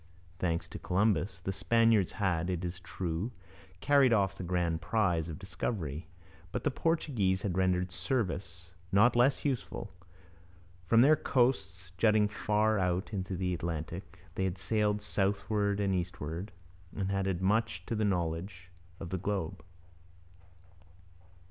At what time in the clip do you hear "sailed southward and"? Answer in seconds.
14.57-15.93